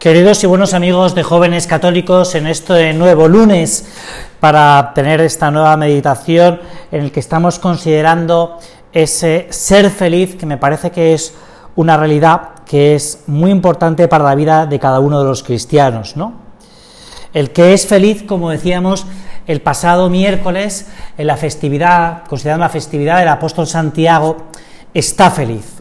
Queridos 0.00 0.42
y 0.42 0.46
buenos 0.46 0.72
amigos 0.72 1.14
de 1.14 1.22
jóvenes 1.22 1.66
católicos, 1.66 2.34
en 2.34 2.46
este 2.46 2.94
nuevo 2.94 3.28
lunes, 3.28 3.84
para 4.40 4.92
tener 4.94 5.20
esta 5.20 5.50
nueva 5.50 5.76
meditación 5.76 6.58
en 6.90 7.02
el 7.02 7.12
que 7.12 7.20
estamos 7.20 7.58
considerando 7.58 8.56
ese 8.94 9.48
ser 9.50 9.90
feliz 9.90 10.36
que 10.36 10.46
me 10.46 10.56
parece 10.56 10.90
que 10.90 11.12
es 11.12 11.34
una 11.76 11.98
realidad 11.98 12.64
que 12.64 12.94
es 12.94 13.24
muy 13.26 13.50
importante 13.50 14.08
para 14.08 14.24
la 14.24 14.34
vida 14.34 14.64
de 14.64 14.78
cada 14.78 15.00
uno 15.00 15.18
de 15.18 15.26
los 15.26 15.42
cristianos, 15.42 16.16
¿no? 16.16 16.32
El 17.34 17.50
que 17.50 17.74
es 17.74 17.86
feliz, 17.86 18.22
como 18.22 18.48
decíamos 18.48 19.04
el 19.46 19.60
pasado 19.60 20.08
miércoles, 20.08 20.88
en 21.18 21.26
la 21.26 21.36
festividad, 21.36 22.24
considerando 22.26 22.64
la 22.64 22.70
festividad 22.70 23.18
del 23.18 23.28
apóstol 23.28 23.66
Santiago, 23.66 24.46
está 24.94 25.30
feliz. 25.30 25.79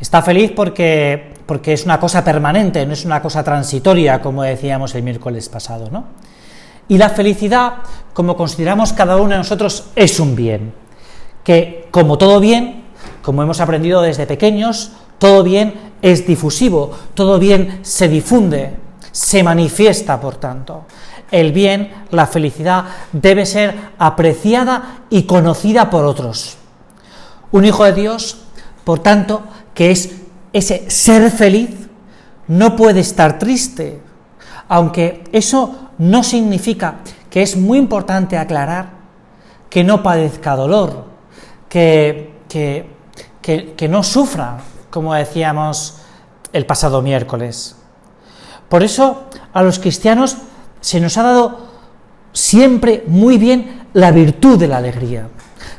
Está 0.00 0.22
feliz 0.22 0.52
porque 0.54 1.36
porque 1.46 1.72
es 1.72 1.84
una 1.84 1.98
cosa 1.98 2.24
permanente, 2.24 2.84
no 2.84 2.92
es 2.92 3.04
una 3.04 3.22
cosa 3.22 3.42
transitoria, 3.42 4.20
como 4.20 4.42
decíamos 4.42 4.94
el 4.94 5.04
miércoles 5.04 5.48
pasado, 5.48 5.88
¿no? 5.90 6.04
Y 6.88 6.98
la 6.98 7.10
felicidad, 7.10 7.74
como 8.12 8.36
consideramos 8.36 8.92
cada 8.92 9.16
uno 9.16 9.30
de 9.30 9.38
nosotros, 9.38 9.90
es 9.94 10.20
un 10.20 10.34
bien, 10.34 10.74
que 11.44 11.88
como 11.90 12.18
todo 12.18 12.40
bien, 12.40 12.84
como 13.22 13.42
hemos 13.42 13.60
aprendido 13.60 14.02
desde 14.02 14.26
pequeños, 14.26 14.92
todo 15.18 15.42
bien 15.42 15.74
es 16.02 16.26
difusivo, 16.26 16.92
todo 17.14 17.38
bien 17.38 17.80
se 17.82 18.08
difunde, 18.08 18.74
se 19.12 19.42
manifiesta, 19.42 20.20
por 20.20 20.36
tanto. 20.36 20.84
El 21.30 21.52
bien, 21.52 21.92
la 22.10 22.26
felicidad, 22.26 22.84
debe 23.12 23.46
ser 23.46 23.74
apreciada 23.98 25.00
y 25.10 25.24
conocida 25.24 25.90
por 25.90 26.04
otros. 26.04 26.56
Un 27.50 27.64
hijo 27.64 27.84
de 27.84 27.92
Dios, 27.94 28.38
por 28.84 29.00
tanto, 29.00 29.42
que 29.76 29.90
es 29.90 30.10
ese 30.54 30.90
ser 30.90 31.30
feliz, 31.30 31.68
no 32.48 32.74
puede 32.74 33.00
estar 33.00 33.38
triste, 33.38 34.00
aunque 34.68 35.22
eso 35.32 35.90
no 35.98 36.24
significa 36.24 37.00
que 37.28 37.42
es 37.42 37.56
muy 37.56 37.76
importante 37.76 38.38
aclarar 38.38 38.88
que 39.68 39.84
no 39.84 40.02
padezca 40.02 40.56
dolor, 40.56 41.04
que, 41.68 42.32
que, 42.48 42.86
que, 43.42 43.88
no 43.88 44.02
sufra, 44.02 44.60
como 44.88 45.12
decíamos 45.12 45.98
el 46.54 46.64
pasado 46.64 47.02
miércoles. 47.02 47.76
Por 48.70 48.82
eso 48.82 49.24
a 49.52 49.62
los 49.62 49.78
cristianos 49.78 50.38
se 50.80 51.00
nos 51.00 51.18
ha 51.18 51.22
dado 51.22 51.66
siempre 52.32 53.04
muy 53.06 53.36
bien 53.36 53.88
la 53.92 54.10
virtud 54.10 54.58
de 54.58 54.68
la 54.68 54.78
alegría. 54.78 55.28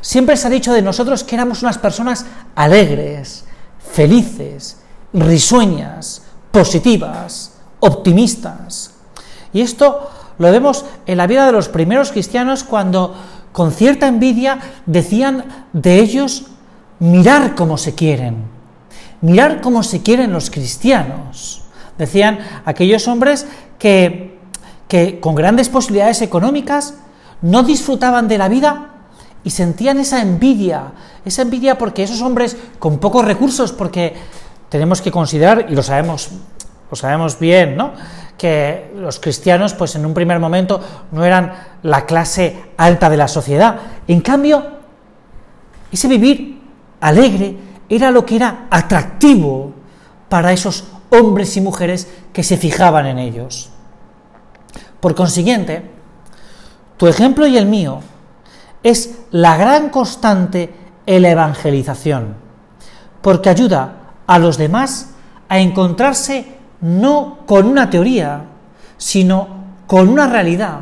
Siempre 0.00 0.36
se 0.36 0.46
ha 0.46 0.50
dicho 0.50 0.72
de 0.72 0.82
nosotros 0.82 1.24
que 1.24 1.34
éramos 1.34 1.62
unas 1.62 1.78
personas 1.78 2.26
alegres, 2.54 3.44
felices, 3.90 4.78
risueñas, 5.12 6.22
positivas, 6.50 7.52
optimistas. 7.80 8.92
Y 9.52 9.60
esto 9.60 10.10
lo 10.38 10.52
vemos 10.52 10.84
en 11.06 11.18
la 11.18 11.26
vida 11.26 11.46
de 11.46 11.52
los 11.52 11.68
primeros 11.68 12.12
cristianos 12.12 12.64
cuando 12.64 13.14
con 13.52 13.72
cierta 13.72 14.06
envidia 14.06 14.58
decían 14.86 15.66
de 15.72 15.98
ellos, 15.98 16.46
mirar 17.00 17.54
cómo 17.54 17.78
se 17.78 17.94
quieren, 17.94 18.44
mirar 19.20 19.60
cómo 19.60 19.82
se 19.82 20.02
quieren 20.02 20.32
los 20.32 20.50
cristianos. 20.50 21.62
Decían 21.96 22.38
aquellos 22.64 23.08
hombres 23.08 23.46
que, 23.78 24.38
que 24.86 25.18
con 25.18 25.34
grandes 25.34 25.68
posibilidades 25.68 26.22
económicas 26.22 26.94
no 27.42 27.62
disfrutaban 27.62 28.28
de 28.28 28.38
la 28.38 28.48
vida 28.48 28.97
y 29.48 29.50
sentían 29.50 29.98
esa 29.98 30.20
envidia, 30.20 30.92
esa 31.24 31.40
envidia 31.40 31.78
porque 31.78 32.02
esos 32.02 32.20
hombres 32.20 32.54
con 32.78 32.98
pocos 32.98 33.24
recursos, 33.24 33.72
porque 33.72 34.12
tenemos 34.68 35.00
que 35.00 35.10
considerar, 35.10 35.64
y 35.70 35.74
lo 35.74 35.82
sabemos, 35.82 36.28
lo 36.90 36.94
sabemos 36.94 37.38
bien, 37.38 37.74
¿no? 37.74 37.92
que 38.36 38.92
los 38.94 39.18
cristianos, 39.18 39.72
pues 39.72 39.96
en 39.96 40.04
un 40.04 40.12
primer 40.12 40.38
momento, 40.38 40.82
no 41.12 41.24
eran 41.24 41.54
la 41.82 42.04
clase 42.04 42.62
alta 42.76 43.08
de 43.08 43.16
la 43.16 43.26
sociedad. 43.26 43.80
En 44.06 44.20
cambio, 44.20 44.66
ese 45.90 46.08
vivir 46.08 46.60
alegre 47.00 47.56
era 47.88 48.10
lo 48.10 48.26
que 48.26 48.36
era 48.36 48.66
atractivo 48.68 49.72
para 50.28 50.52
esos 50.52 50.88
hombres 51.08 51.56
y 51.56 51.62
mujeres 51.62 52.06
que 52.34 52.42
se 52.42 52.58
fijaban 52.58 53.06
en 53.06 53.18
ellos. 53.18 53.70
Por 55.00 55.14
consiguiente, 55.14 55.90
tu 56.98 57.06
ejemplo 57.06 57.46
y 57.46 57.56
el 57.56 57.64
mío 57.64 58.02
es 58.82 59.18
la 59.30 59.56
gran 59.56 59.90
constante 59.90 60.72
en 61.06 61.22
la 61.22 61.30
evangelización, 61.30 62.34
porque 63.22 63.50
ayuda 63.50 64.12
a 64.26 64.38
los 64.38 64.58
demás 64.58 65.10
a 65.48 65.58
encontrarse 65.58 66.58
no 66.80 67.38
con 67.46 67.66
una 67.66 67.90
teoría, 67.90 68.44
sino 68.96 69.48
con 69.86 70.08
una 70.08 70.26
realidad. 70.26 70.80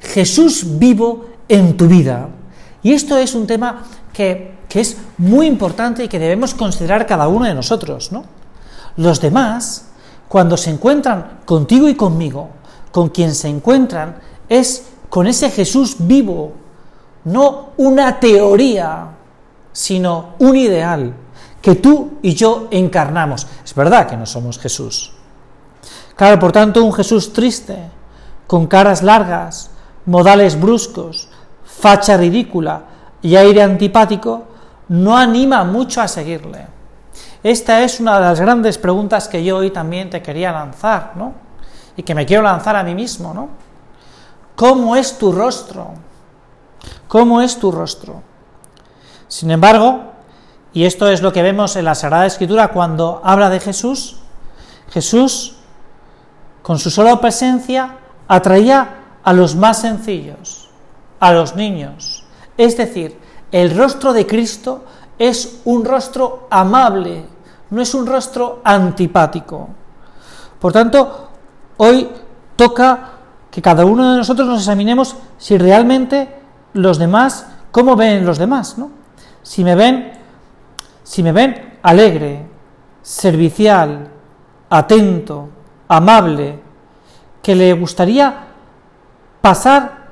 Jesús 0.00 0.78
vivo 0.78 1.26
en 1.48 1.76
tu 1.76 1.86
vida. 1.86 2.28
Y 2.82 2.92
esto 2.92 3.16
es 3.16 3.34
un 3.34 3.46
tema 3.46 3.84
que, 4.12 4.56
que 4.68 4.80
es 4.80 4.96
muy 5.18 5.46
importante 5.46 6.04
y 6.04 6.08
que 6.08 6.18
debemos 6.18 6.54
considerar 6.54 7.06
cada 7.06 7.28
uno 7.28 7.46
de 7.46 7.54
nosotros. 7.54 8.10
¿no? 8.10 8.24
Los 8.96 9.20
demás, 9.20 9.86
cuando 10.28 10.56
se 10.56 10.70
encuentran 10.70 11.40
contigo 11.44 11.88
y 11.88 11.94
conmigo, 11.94 12.48
con 12.90 13.08
quien 13.10 13.34
se 13.34 13.48
encuentran 13.48 14.16
es 14.48 14.86
con 15.08 15.26
ese 15.26 15.50
Jesús 15.50 15.96
vivo, 16.00 16.52
no 17.24 17.70
una 17.76 18.18
teoría, 18.18 19.08
sino 19.72 20.34
un 20.38 20.56
ideal 20.56 21.14
que 21.60 21.76
tú 21.76 22.18
y 22.22 22.34
yo 22.34 22.68
encarnamos. 22.70 23.46
Es 23.64 23.74
verdad 23.74 24.08
que 24.08 24.16
no 24.16 24.26
somos 24.26 24.58
Jesús. 24.58 25.12
Claro, 26.16 26.38
por 26.38 26.52
tanto, 26.52 26.84
un 26.84 26.92
Jesús 26.92 27.32
triste, 27.32 27.78
con 28.46 28.66
caras 28.66 29.02
largas, 29.02 29.70
modales 30.04 30.60
bruscos, 30.60 31.28
facha 31.64 32.16
ridícula 32.16 32.82
y 33.22 33.36
aire 33.36 33.62
antipático, 33.62 34.44
no 34.88 35.16
anima 35.16 35.64
mucho 35.64 36.00
a 36.00 36.08
seguirle. 36.08 36.66
Esta 37.42 37.82
es 37.82 37.98
una 37.98 38.16
de 38.16 38.26
las 38.26 38.40
grandes 38.40 38.78
preguntas 38.78 39.28
que 39.28 39.42
yo 39.42 39.58
hoy 39.58 39.70
también 39.70 40.10
te 40.10 40.22
quería 40.22 40.52
lanzar, 40.52 41.12
¿no? 41.16 41.32
Y 41.96 42.02
que 42.02 42.14
me 42.14 42.26
quiero 42.26 42.42
lanzar 42.42 42.76
a 42.76 42.82
mí 42.82 42.94
mismo, 42.94 43.32
¿no? 43.32 43.48
¿Cómo 44.54 44.94
es 44.96 45.18
tu 45.18 45.32
rostro? 45.32 45.94
¿Cómo 47.08 47.42
es 47.42 47.58
tu 47.58 47.72
rostro? 47.72 48.22
Sin 49.28 49.50
embargo, 49.50 50.12
y 50.72 50.84
esto 50.84 51.08
es 51.08 51.22
lo 51.22 51.32
que 51.32 51.42
vemos 51.42 51.76
en 51.76 51.84
la 51.84 51.94
Sagrada 51.94 52.26
Escritura 52.26 52.68
cuando 52.68 53.20
habla 53.24 53.50
de 53.50 53.60
Jesús. 53.60 54.16
Jesús, 54.90 55.56
con 56.62 56.78
su 56.78 56.90
sola 56.90 57.20
presencia, 57.20 57.98
atraía 58.28 59.02
a 59.22 59.32
los 59.32 59.54
más 59.54 59.80
sencillos, 59.80 60.70
a 61.20 61.32
los 61.32 61.54
niños. 61.54 62.24
Es 62.56 62.76
decir, 62.76 63.18
el 63.50 63.76
rostro 63.76 64.12
de 64.12 64.26
Cristo 64.26 64.84
es 65.18 65.60
un 65.64 65.84
rostro 65.84 66.46
amable, 66.50 67.26
no 67.70 67.82
es 67.82 67.94
un 67.94 68.06
rostro 68.06 68.60
antipático. 68.64 69.68
Por 70.58 70.72
tanto, 70.72 71.28
hoy 71.76 72.08
toca 72.56 73.10
que 73.50 73.60
cada 73.60 73.84
uno 73.84 74.12
de 74.12 74.18
nosotros 74.18 74.48
nos 74.48 74.60
examinemos 74.60 75.16
si 75.38 75.58
realmente 75.58 76.41
los 76.74 76.98
demás, 76.98 77.46
cómo 77.70 77.96
ven 77.96 78.24
los 78.24 78.38
demás, 78.38 78.78
¿no? 78.78 78.90
Si 79.42 79.64
me 79.64 79.74
ven 79.74 80.22
si 81.02 81.22
me 81.22 81.32
ven 81.32 81.78
alegre, 81.82 82.46
servicial, 83.02 84.08
atento, 84.70 85.48
amable, 85.88 86.58
que 87.42 87.54
le 87.54 87.72
gustaría 87.74 88.46
pasar 89.40 90.02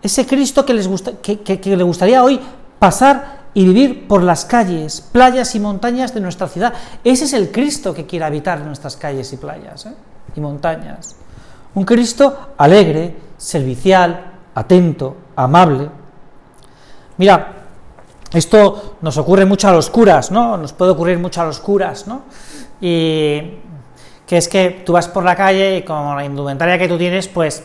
ese 0.00 0.26
Cristo 0.26 0.64
que, 0.64 0.72
les 0.72 0.86
gusta, 0.86 1.12
que, 1.20 1.60
le 1.64 1.82
gustaría 1.82 2.22
hoy 2.22 2.40
pasar 2.78 3.46
y 3.54 3.64
vivir 3.64 4.06
por 4.06 4.22
las 4.22 4.44
calles, 4.44 5.00
playas 5.00 5.54
y 5.54 5.60
montañas 5.60 6.14
de 6.14 6.20
nuestra 6.20 6.46
ciudad. 6.46 6.72
Ese 7.02 7.24
es 7.24 7.32
el 7.32 7.50
Cristo 7.50 7.92
que 7.92 8.06
quiere 8.06 8.24
habitar 8.24 8.60
nuestras 8.60 8.96
calles 8.96 9.32
y 9.32 9.36
playas 9.38 9.86
¿eh? 9.86 9.94
y 10.36 10.40
montañas. 10.40 11.16
Un 11.74 11.84
Cristo 11.84 12.54
alegre, 12.56 13.16
servicial, 13.36 14.32
atento, 14.54 15.16
amable. 15.34 15.90
Mira, 17.18 17.52
esto 18.32 18.96
nos 19.00 19.16
ocurre 19.18 19.44
mucho 19.44 19.68
a 19.68 19.72
los 19.72 19.88
curas, 19.90 20.30
¿no? 20.30 20.56
Nos 20.56 20.72
puede 20.72 20.90
ocurrir 20.90 21.18
mucho 21.18 21.40
a 21.40 21.44
los 21.44 21.60
curas, 21.60 22.06
¿no? 22.06 22.22
Y 22.80 23.40
que 24.26 24.36
es 24.36 24.48
que 24.48 24.82
tú 24.84 24.92
vas 24.92 25.08
por 25.08 25.24
la 25.24 25.36
calle 25.36 25.78
y 25.78 25.82
con 25.82 26.16
la 26.16 26.24
indumentaria 26.24 26.78
que 26.78 26.88
tú 26.88 26.98
tienes, 26.98 27.28
pues, 27.28 27.64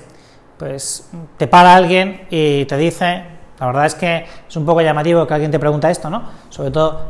pues 0.58 1.10
te 1.38 1.48
para 1.48 1.76
alguien 1.76 2.28
y 2.30 2.66
te 2.66 2.78
dice, 2.78 3.24
la 3.60 3.66
verdad 3.66 3.86
es 3.88 3.96
que 3.96 4.26
es 4.48 4.56
un 4.56 4.66
poco 4.66 4.82
llamativo 4.82 5.26
que 5.26 5.34
alguien 5.34 5.52
te 5.52 5.60
pregunta 5.60 5.90
esto, 5.90 6.10
¿no? 6.10 6.24
Sobre 6.50 6.72
todo, 6.72 7.08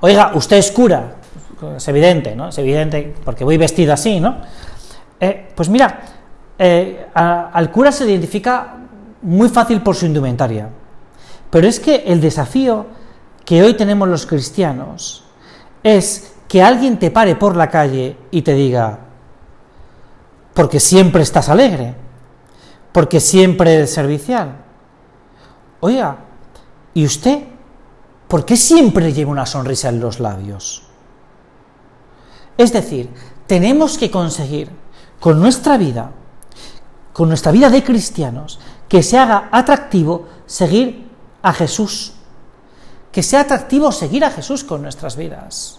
oiga, 0.00 0.32
usted 0.34 0.56
es 0.56 0.72
cura, 0.72 1.16
es 1.76 1.86
evidente, 1.88 2.34
¿no? 2.34 2.48
Es 2.48 2.58
evidente 2.58 3.14
porque 3.24 3.44
voy 3.44 3.58
vestido 3.58 3.92
así, 3.92 4.18
¿no? 4.18 4.36
Eh, 5.20 5.48
pues 5.54 5.68
mira, 5.68 6.00
eh, 6.58 7.06
al 7.14 7.70
cura 7.70 7.92
se 7.92 8.06
identifica 8.06 8.76
muy 9.22 9.50
fácil 9.50 9.82
por 9.82 9.94
su 9.94 10.06
indumentaria. 10.06 10.68
Pero 11.50 11.66
es 11.66 11.80
que 11.80 11.96
el 12.06 12.20
desafío 12.20 12.86
que 13.44 13.62
hoy 13.62 13.74
tenemos 13.74 14.08
los 14.08 14.26
cristianos 14.26 15.24
es 15.82 16.34
que 16.48 16.62
alguien 16.62 16.98
te 16.98 17.10
pare 17.10 17.36
por 17.36 17.56
la 17.56 17.68
calle 17.68 18.16
y 18.30 18.42
te 18.42 18.54
diga, 18.54 18.98
porque 20.54 20.80
siempre 20.80 21.22
estás 21.22 21.48
alegre, 21.48 21.94
porque 22.92 23.20
siempre 23.20 23.74
eres 23.74 23.92
servicial. 23.92 24.56
Oiga, 25.80 26.18
¿y 26.94 27.04
usted 27.04 27.44
por 28.28 28.44
qué 28.44 28.56
siempre 28.56 29.12
lleva 29.12 29.30
una 29.30 29.46
sonrisa 29.46 29.88
en 29.88 30.00
los 30.00 30.20
labios? 30.20 30.84
Es 32.56 32.72
decir, 32.72 33.10
tenemos 33.46 33.96
que 33.96 34.10
conseguir 34.10 34.70
con 35.18 35.40
nuestra 35.40 35.76
vida, 35.78 36.12
con 37.12 37.28
nuestra 37.28 37.52
vida 37.52 37.70
de 37.70 37.82
cristianos, 37.82 38.60
que 38.88 39.02
se 39.02 39.18
haga 39.18 39.48
atractivo 39.50 40.28
seguir 40.46 41.09
a 41.42 41.52
Jesús, 41.52 42.14
que 43.12 43.22
sea 43.22 43.40
atractivo 43.40 43.92
seguir 43.92 44.24
a 44.24 44.30
Jesús 44.30 44.64
con 44.64 44.82
nuestras 44.82 45.16
vidas. 45.16 45.78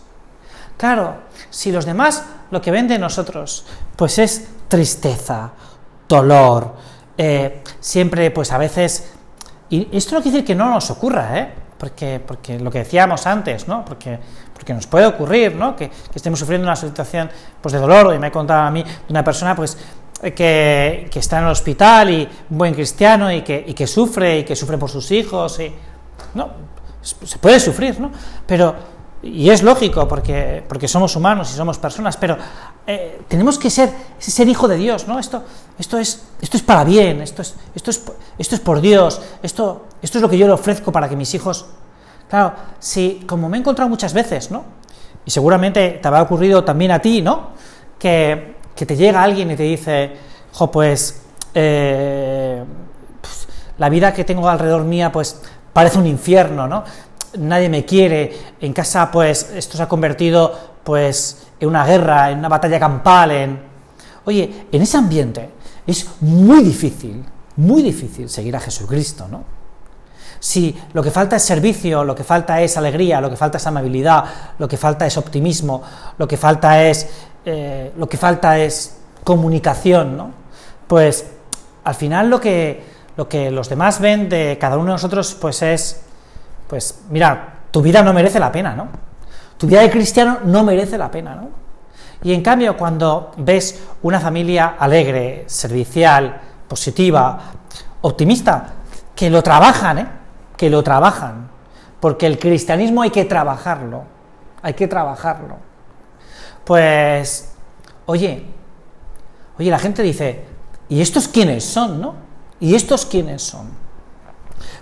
Claro, 0.78 1.16
si 1.50 1.72
los 1.72 1.86
demás 1.86 2.24
lo 2.50 2.62
que 2.62 2.72
ven 2.72 2.88
de 2.88 2.98
nosotros, 2.98 3.66
pues 3.96 4.18
es 4.18 4.48
tristeza, 4.68 5.52
dolor, 6.08 6.74
eh, 7.18 7.62
siempre, 7.80 8.32
pues 8.32 8.52
a 8.52 8.58
veces, 8.58 9.12
y 9.70 9.88
esto 9.96 10.16
no 10.16 10.22
quiere 10.22 10.38
decir 10.38 10.48
que 10.48 10.56
no 10.56 10.70
nos 10.74 10.90
ocurra, 10.90 11.38
¿eh? 11.38 11.54
Porque, 11.78 12.20
porque 12.26 12.60
lo 12.60 12.70
que 12.70 12.80
decíamos 12.80 13.26
antes, 13.28 13.68
¿no? 13.68 13.86
Porque, 13.86 14.20
porque 14.54 14.74
nos 14.74 14.88
puede 14.88 15.06
ocurrir, 15.06 15.56
¿no? 15.56 15.76
Que, 15.76 15.92
estemos 16.14 16.40
sufriendo 16.40 16.68
una 16.68 16.76
situación 16.76 17.30
pues, 17.62 17.74
de 17.74 17.80
dolor, 17.80 18.14
y 18.16 18.20
me 18.20 18.28
he 18.28 18.32
contado 18.32 18.62
a 18.62 18.72
mí 18.72 18.84
de 18.84 18.90
una 19.10 19.24
persona, 19.24 19.56
pues, 19.56 19.78
que, 20.36 21.10
está 21.14 21.40
en 21.40 21.46
el 21.46 21.52
hospital 21.52 22.10
y 22.12 22.30
un 22.50 22.58
buen 22.58 22.74
cristiano 22.74 23.32
y 23.32 23.42
que, 23.42 23.64
y 23.68 23.74
que 23.74 23.88
sufre 23.88 24.40
y 24.40 24.44
que 24.44 24.56
sufre 24.56 24.78
por 24.78 24.90
sus 24.90 25.10
hijos, 25.12 25.60
y, 25.60 25.74
no, 26.36 26.50
se 27.02 27.38
puede 27.40 27.60
sufrir, 27.60 28.00
¿no? 28.00 28.12
Pero 28.46 28.76
y 29.24 29.50
es 29.52 29.62
lógico 29.62 30.08
porque, 30.08 30.64
porque 30.68 30.88
somos 30.88 31.16
humanos 31.16 31.52
y 31.52 31.56
somos 31.56 31.78
personas, 31.78 32.18
pero 32.18 32.38
eh, 32.88 33.22
tenemos 33.28 33.60
que 33.60 33.70
ser, 33.70 33.92
ser 34.18 34.48
hijo 34.48 34.68
de 34.68 34.78
Dios, 34.78 35.08
¿no? 35.08 35.20
Esto, 35.20 35.44
esto, 35.78 36.00
es, 36.00 36.24
esto 36.42 36.58
es 36.58 36.64
para 36.64 36.84
bien, 36.84 37.22
esto 37.22 37.44
es, 37.44 37.56
esto, 37.76 37.92
es, 37.92 38.04
esto 38.40 38.56
es 38.56 38.62
por 38.62 38.82
Dios, 38.82 39.22
esto, 39.44 39.86
esto 40.02 40.18
es 40.18 40.22
lo 40.22 40.30
que 40.30 40.38
yo 40.38 40.48
le 40.48 40.54
ofrezco 40.54 40.92
para 40.92 41.08
que 41.08 41.16
mis 41.16 41.34
hijos... 41.34 41.68
Claro, 42.30 42.54
si, 42.80 43.24
como 43.28 43.50
me 43.50 43.58
he 43.58 43.60
encontrado 43.60 43.90
muchas 43.90 44.14
veces, 44.14 44.50
¿no? 44.52 44.64
Y 45.26 45.32
seguramente 45.32 46.00
te 46.02 46.08
habrá 46.08 46.22
ocurrido 46.22 46.64
también 46.64 46.92
a 46.92 47.00
ti, 47.00 47.22
¿no? 47.22 47.50
Que, 48.00 48.56
que 48.82 48.88
te 48.88 48.96
llega 48.96 49.22
alguien 49.22 49.52
y 49.52 49.56
te 49.56 49.62
dice, 49.62 50.12
jo, 50.54 50.72
pues, 50.72 51.22
eh, 51.54 52.64
pues, 53.22 53.48
la 53.78 53.90
vida 53.90 54.12
que 54.12 54.24
tengo 54.24 54.50
alrededor 54.50 54.86
mía, 54.86 55.12
pues, 55.12 55.40
parece 55.72 56.00
un 56.00 56.08
infierno, 56.08 56.68
¿no? 56.68 56.84
nadie 57.38 57.70
me 57.70 57.86
quiere, 57.86 58.56
en 58.60 58.74
casa 58.74 59.12
pues 59.12 59.52
esto 59.56 59.78
se 59.78 59.84
ha 59.84 59.88
convertido 59.88 60.72
pues 60.84 61.48
en 61.60 61.70
una 61.70 61.86
guerra, 61.86 62.32
en 62.32 62.40
una 62.40 62.50
batalla 62.50 62.80
campal, 62.80 63.32
en... 63.32 63.60
Oye, 64.26 64.68
en 64.72 64.82
ese 64.82 64.98
ambiente 64.98 65.50
es 65.86 66.08
muy 66.22 66.64
difícil, 66.64 67.24
muy 67.58 67.84
difícil 67.84 68.30
seguir 68.30 68.56
a 68.56 68.60
Jesucristo, 68.60 69.28
¿no? 69.28 69.62
Si 70.42 70.76
lo 70.94 71.04
que 71.04 71.12
falta 71.12 71.36
es 71.36 71.44
servicio, 71.44 72.04
lo 72.04 72.16
que 72.16 72.24
falta 72.24 72.60
es 72.62 72.76
alegría, 72.76 73.22
lo 73.22 73.30
que 73.30 73.38
falta 73.38 73.60
es 73.60 73.68
amabilidad, 73.68 74.26
lo 74.58 74.68
que 74.68 74.76
falta 74.76 75.06
es 75.06 75.16
optimismo, 75.16 75.84
lo 76.18 76.28
que 76.28 76.36
falta 76.36 76.84
es, 76.84 77.08
eh, 77.46 77.92
lo 77.98 78.08
que 78.08 78.18
falta 78.18 78.58
es 78.58 79.00
comunicación, 79.24 80.18
¿no? 80.18 80.32
Pues 80.88 81.32
al 81.84 81.96
final 81.96 82.30
lo 82.30 82.40
que, 82.40 82.84
lo 83.18 83.28
que 83.28 83.52
los 83.52 83.70
demás 83.70 84.00
ven 84.00 84.30
de 84.30 84.58
cada 84.60 84.78
uno 84.78 84.88
de 84.88 84.92
nosotros 84.92 85.36
pues 85.40 85.62
es 85.62 86.02
pues 86.72 87.02
mira, 87.10 87.56
tu 87.70 87.82
vida 87.82 88.02
no 88.02 88.14
merece 88.14 88.40
la 88.40 88.50
pena, 88.50 88.74
¿no? 88.74 88.88
Tu 89.58 89.68
vida 89.68 89.82
de 89.82 89.92
cristiano 89.92 90.40
no 90.46 90.64
merece 90.64 90.98
la 90.98 91.12
pena, 91.12 91.36
¿no? 91.36 91.50
Y 92.24 92.34
en 92.34 92.42
cambio, 92.42 92.78
cuando 92.78 93.34
ves 93.36 93.84
una 94.04 94.22
familia 94.22 94.76
alegre, 94.80 95.44
servicial, 95.48 96.40
positiva, 96.70 97.40
optimista, 98.00 98.68
que 99.14 99.30
lo 99.30 99.44
trabajan, 99.44 99.98
¿eh? 99.98 100.08
Que 100.56 100.70
lo 100.70 100.82
trabajan, 100.82 101.50
porque 102.00 102.26
el 102.26 102.40
cristianismo 102.40 103.02
hay 103.02 103.10
que 103.10 103.26
trabajarlo, 103.26 104.04
hay 104.62 104.74
que 104.74 104.88
trabajarlo. 104.88 105.58
Pues, 106.66 107.54
oye, 108.06 108.46
oye, 109.58 109.70
la 109.70 109.80
gente 109.80 110.04
dice, 110.04 110.46
¿y 110.90 111.02
estos 111.02 111.28
quiénes 111.28 111.64
son, 111.64 112.02
no? 112.02 112.16
¿Y 112.60 112.76
estos 112.76 113.06
quiénes 113.06 113.42
son? 113.42 113.70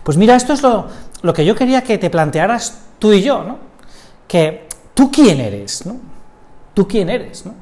Pues 0.04 0.18
mira, 0.18 0.36
esto 0.36 0.54
es 0.54 0.62
lo, 0.62 0.88
lo 1.22 1.34
que 1.34 1.46
yo 1.46 1.56
quería 1.56 1.84
que 1.84 1.98
te 1.98 2.10
plantearas 2.10 2.80
tú 3.00 3.14
y 3.14 3.22
yo, 3.22 3.44
¿no? 3.44 3.58
Que 4.28 4.68
tú 4.94 5.12
quién 5.12 5.40
eres, 5.40 5.86
¿no? 5.86 5.98
Tú 6.74 6.88
quién 6.88 7.10
eres, 7.10 7.46
¿no? 7.46 7.54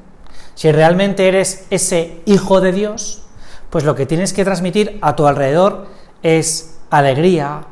Si 0.54 0.70
realmente 0.72 1.28
eres 1.28 1.66
ese 1.70 2.20
hijo 2.26 2.60
de 2.60 2.72
Dios, 2.72 3.22
pues 3.70 3.84
lo 3.84 3.94
que 3.94 4.06
tienes 4.06 4.32
que 4.32 4.44
transmitir 4.44 4.98
a 5.02 5.14
tu 5.14 5.26
alrededor 5.26 5.86
es 6.22 6.78
alegría, 6.90 7.64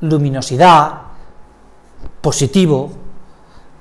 luminosidad, 0.00 1.02
positivo, 2.20 2.90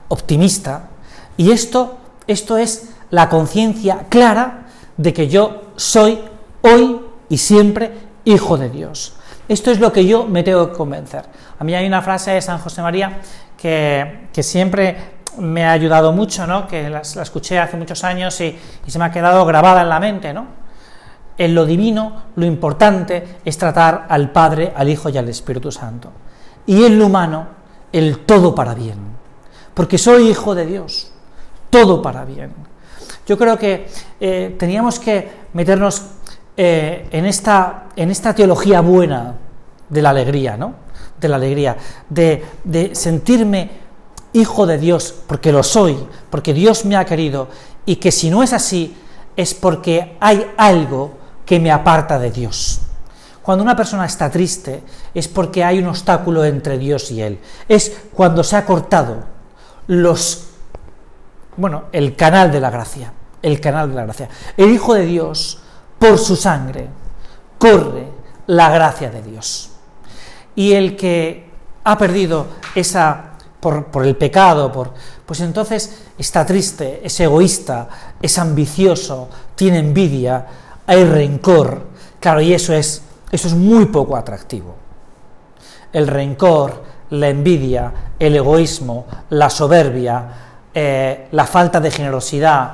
optimista, 0.10 0.90
y 1.38 1.52
esto, 1.52 1.98
esto 2.28 2.58
es 2.58 2.90
la 3.10 3.30
conciencia 3.30 4.06
clara 4.10 4.66
de 4.98 5.14
que 5.14 5.28
yo 5.28 5.64
soy 5.76 6.20
hoy 6.62 7.02
y 7.30 7.38
siempre 7.38 7.92
hijo 8.26 8.58
de 8.58 8.70
Dios. 8.70 9.16
Esto 9.48 9.72
es 9.72 9.80
lo 9.80 9.92
que 9.92 10.06
yo 10.06 10.26
me 10.26 10.44
tengo 10.44 10.70
que 10.70 10.78
convencer. 10.78 11.26
A 11.60 11.64
mí 11.64 11.76
hay 11.76 11.86
una 11.86 12.02
frase 12.02 12.32
de 12.32 12.42
San 12.42 12.60
José 12.60 12.82
María 12.82 13.20
que, 13.58 14.30
siempre 14.42 14.98
me 15.38 15.66
ha 15.66 15.72
ayudado 15.72 16.12
mucho, 16.12 16.48
¿no? 16.48 16.68
que 16.68 16.90
la, 16.90 17.00
escuché 17.00 17.60
hace 17.60 17.78
muchos 17.78 18.04
años 18.04 18.40
y, 18.42 18.58
se 18.88 19.00
me 19.00 19.06
ha 19.06 19.12
quedado 19.12 19.46
grabada 19.46 19.82
en 19.82 19.90
la 19.90 20.00
mente. 20.00 20.34
¿no? 20.34 20.48
En 21.38 21.56
lo 21.56 21.66
divino, 21.66 22.24
lo 22.36 22.46
importante 22.46 23.40
es 23.44 23.58
tratar 23.58 24.06
al 24.10 24.32
Padre, 24.32 24.74
al 24.76 24.90
Hijo 24.90 25.10
y 25.10 25.18
al 25.18 25.28
Espíritu 25.30 25.72
Santo. 25.72 26.12
Y 26.66 26.86
en 26.86 26.98
lo 26.98 27.08
humano, 27.08 27.48
el 27.92 28.20
todo 28.20 28.56
para 28.56 28.74
bien. 28.74 29.14
Porque 29.74 29.98
soy 29.98 30.30
hijo 30.30 30.56
de 30.56 30.66
Dios, 30.66 31.13
todo 31.74 32.04
para 32.04 32.24
bien. 32.24 32.54
Yo 33.26 33.36
creo 33.36 33.58
que 33.58 33.88
eh, 34.20 34.56
teníamos 34.60 35.00
que 35.00 35.28
meternos 35.54 36.04
eh, 36.56 37.08
en, 37.12 37.26
esta, 37.26 37.86
en 37.96 38.12
esta 38.12 38.36
teología 38.36 38.82
buena 38.82 39.34
de 39.90 40.02
la 40.04 40.12
alegría, 40.12 40.56
¿no? 40.56 40.76
De 41.20 41.28
la 41.28 41.38
alegría, 41.38 41.76
de, 42.08 42.46
de 42.64 42.94
sentirme 42.94 43.72
hijo 44.34 44.68
de 44.68 44.78
Dios, 44.78 45.16
porque 45.26 45.52
lo 45.52 45.64
soy, 45.64 45.98
porque 46.30 46.54
Dios 46.54 46.86
me 46.86 46.96
ha 46.96 47.06
querido, 47.06 47.48
y 47.88 47.96
que 47.96 48.12
si 48.12 48.30
no 48.30 48.44
es 48.44 48.54
así, 48.54 48.96
es 49.36 49.56
porque 49.56 50.16
hay 50.20 50.46
algo 50.58 51.14
que 51.44 51.60
me 51.60 51.72
aparta 51.72 52.20
de 52.20 52.30
Dios. 52.30 52.82
Cuando 53.42 53.64
una 53.64 53.76
persona 53.76 54.06
está 54.06 54.30
triste, 54.30 54.84
es 55.14 55.28
porque 55.28 55.64
hay 55.64 55.80
un 55.80 55.88
obstáculo 55.88 56.46
entre 56.46 56.78
Dios 56.78 57.10
y 57.10 57.22
él. 57.22 57.40
Es 57.68 57.98
cuando 58.14 58.44
se 58.44 58.58
ha 58.58 58.66
cortado 58.66 59.24
los 59.88 60.53
bueno, 61.58 61.86
el 61.92 62.16
canal 62.16 62.52
de 62.52 62.60
la 62.60 62.70
gracia, 62.70 63.14
el 63.42 63.60
canal 63.60 63.90
de 63.90 63.96
la 63.96 64.04
gracia. 64.04 64.30
El 64.58 64.72
Hijo 64.72 64.94
de 64.94 65.06
Dios 65.06 65.60
por 66.00 66.18
su 66.18 66.36
sangre 66.36 66.88
corre 67.58 68.08
la 68.48 68.70
gracia 68.70 69.10
de 69.10 69.22
Dios. 69.22 69.72
Y 70.56 70.74
el 70.74 70.96
que 70.96 71.50
ha 71.84 71.98
perdido 71.98 72.48
esa 72.76 73.34
por, 73.60 74.06
el 74.06 74.18
pecado, 74.18 74.72
por, 74.72 74.92
pues 75.26 75.40
entonces 75.40 76.04
está 76.18 76.46
triste, 76.46 77.00
es 77.04 77.18
egoísta, 77.22 77.88
es 78.22 78.38
ambicioso, 78.38 79.30
tiene 79.56 79.80
envidia, 79.80 80.46
hay 80.86 81.06
rencor. 81.06 81.88
Claro, 82.20 82.42
y 82.42 82.54
eso 82.54 82.74
es, 82.74 83.02
eso 83.32 83.48
es 83.48 83.54
muy 83.54 83.86
poco 83.86 84.18
atractivo. 84.18 84.76
El 85.94 86.08
rencor, 86.08 86.84
la 87.12 87.30
envidia, 87.30 87.94
el 88.20 88.36
egoísmo, 88.36 89.06
la 89.30 89.50
soberbia, 89.50 90.43
eh, 90.74 91.28
la 91.32 91.46
falta 91.46 91.80
de 91.80 91.92
generosidad, 91.92 92.72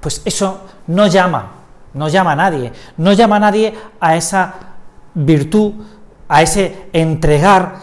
pues 0.00 0.22
eso 0.24 0.60
no 0.88 1.06
llama 1.06 1.56
no 1.96 2.08
llama 2.08 2.32
a 2.32 2.36
nadie, 2.36 2.72
no 2.98 3.12
llama 3.14 3.36
a 3.36 3.40
nadie 3.40 3.74
a 3.98 4.16
esa 4.16 4.54
virtud, 5.14 5.72
a 6.28 6.42
ese 6.42 6.88
entregar, 6.92 7.74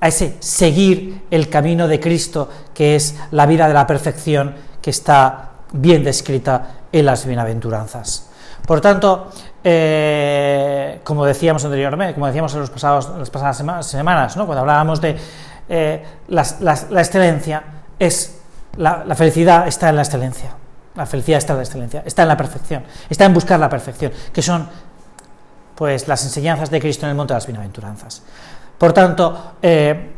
a 0.00 0.08
ese 0.08 0.36
seguir 0.40 1.22
el 1.30 1.48
camino 1.48 1.86
de 1.86 2.00
Cristo, 2.00 2.48
que 2.74 2.96
es 2.96 3.16
la 3.30 3.46
vida 3.46 3.68
de 3.68 3.74
la 3.74 3.86
perfección 3.86 4.54
que 4.82 4.90
está 4.90 5.50
bien 5.72 6.02
descrita 6.02 6.82
en 6.90 7.06
las 7.06 7.24
bienaventuranzas. 7.24 8.30
Por 8.66 8.80
tanto, 8.80 9.30
eh, 9.62 11.00
como 11.04 11.24
decíamos 11.24 11.64
anteriormente, 11.64 12.14
como 12.14 12.26
decíamos 12.26 12.52
en, 12.54 12.60
los 12.60 12.70
pasados, 12.70 13.12
las 13.16 13.30
pasadas 13.30 13.86
semanas, 13.86 14.34
cuando 14.34 14.58
hablábamos 14.58 15.00
de 15.00 15.16
eh, 15.68 16.04
la, 16.28 16.42
excelencia, 17.00 17.62
es 17.98 18.38
la 18.76 19.14
felicidad 19.14 19.68
está 19.68 19.88
en 19.90 19.96
la 19.96 20.02
excelencia. 20.02 20.56
La 20.94 21.06
felicidad 21.06 21.38
está 21.38 21.54
en 21.54 21.58
la 21.58 21.64
excelencia, 21.64 22.02
está 22.04 22.22
en 22.22 22.28
la 22.28 22.36
perfección, 22.36 22.84
está 23.08 23.24
en 23.24 23.32
buscar 23.32 23.58
la 23.58 23.68
perfección, 23.68 24.12
que 24.32 24.42
son 24.42 24.68
pues 25.74 26.06
las 26.06 26.22
enseñanzas 26.24 26.70
de 26.70 26.80
Cristo 26.80 27.06
en 27.06 27.10
el 27.10 27.16
monte 27.16 27.32
de 27.32 27.36
las 27.36 27.46
bienaventuranzas. 27.46 28.22
Por 28.76 28.92
tanto, 28.92 29.54
eh, 29.62 30.12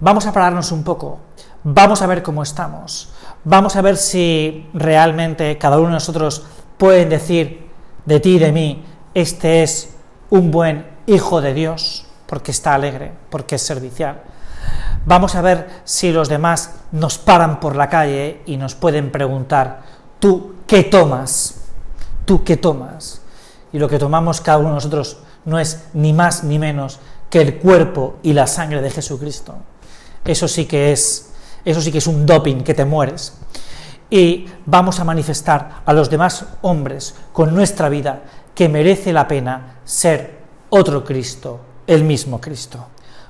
vamos 0.00 0.26
a 0.26 0.32
pararnos 0.32 0.72
un 0.72 0.82
poco, 0.82 1.20
vamos 1.62 2.02
a 2.02 2.06
ver 2.08 2.22
cómo 2.22 2.42
estamos, 2.42 3.12
vamos 3.44 3.76
a 3.76 3.82
ver 3.82 3.96
si 3.96 4.68
realmente 4.74 5.56
cada 5.56 5.78
uno 5.78 5.86
de 5.86 5.94
nosotros 5.94 6.44
pueden 6.76 7.08
decir 7.08 7.68
de 8.04 8.18
ti 8.18 8.36
y 8.36 8.38
de 8.40 8.50
mí, 8.50 8.84
este 9.14 9.62
es 9.62 9.94
un 10.30 10.50
buen 10.50 10.84
hijo 11.06 11.40
de 11.40 11.54
Dios, 11.54 12.06
porque 12.26 12.50
está 12.50 12.74
alegre, 12.74 13.12
porque 13.30 13.54
es 13.54 13.62
servicial. 13.62 14.20
Vamos 15.06 15.34
a 15.34 15.40
ver 15.40 15.68
si 15.84 16.12
los 16.12 16.28
demás 16.28 16.72
nos 16.92 17.18
paran 17.18 17.60
por 17.60 17.76
la 17.76 17.88
calle 17.88 18.42
y 18.46 18.56
nos 18.56 18.74
pueden 18.74 19.10
preguntar, 19.10 19.82
¿tú 20.18 20.56
qué 20.66 20.84
tomas? 20.84 21.62
¿Tú 22.24 22.44
qué 22.44 22.56
tomas? 22.56 23.22
Y 23.72 23.78
lo 23.78 23.88
que 23.88 23.98
tomamos 23.98 24.40
cada 24.40 24.58
uno 24.58 24.68
de 24.68 24.74
nosotros 24.74 25.18
no 25.44 25.58
es 25.58 25.84
ni 25.94 26.12
más 26.12 26.44
ni 26.44 26.58
menos 26.58 27.00
que 27.30 27.40
el 27.40 27.58
cuerpo 27.58 28.16
y 28.22 28.32
la 28.32 28.46
sangre 28.46 28.82
de 28.82 28.90
Jesucristo. 28.90 29.54
Eso 30.24 30.48
sí 30.48 30.66
que 30.66 30.92
es, 30.92 31.30
eso 31.64 31.80
sí 31.80 31.90
que 31.90 31.98
es 31.98 32.06
un 32.06 32.26
doping 32.26 32.62
que 32.62 32.74
te 32.74 32.84
mueres. 32.84 33.34
Y 34.10 34.46
vamos 34.66 35.00
a 35.00 35.04
manifestar 35.04 35.82
a 35.84 35.92
los 35.92 36.08
demás 36.10 36.44
hombres 36.62 37.14
con 37.32 37.54
nuestra 37.54 37.88
vida 37.88 38.22
que 38.54 38.68
merece 38.68 39.12
la 39.12 39.28
pena 39.28 39.80
ser 39.84 40.38
otro 40.70 41.04
Cristo, 41.04 41.60
el 41.86 42.04
mismo 42.04 42.40
Cristo. 42.40 42.86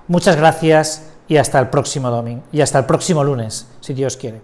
Muchas 0.07 0.37
gracias 0.37 1.03
y 1.29 1.37
hasta 1.37 1.59
el 1.59 1.69
próximo 1.69 2.11
domingo 2.11 2.43
y 2.51 2.61
hasta 2.61 2.79
el 2.79 2.87
próximo 2.87 3.23
lunes, 3.23 3.69
si 3.81 3.95
Dios 3.95 4.17
quiere. 4.17 4.41